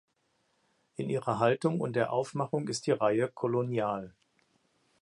[0.95, 4.15] In ihrer Haltung und der Aufmachung ist die Reihe kolonial.